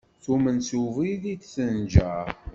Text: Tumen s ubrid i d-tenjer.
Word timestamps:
Tumen 0.23 0.57
s 0.67 0.69
ubrid 0.81 1.23
i 1.33 1.35
d-tenjer. 1.39 2.27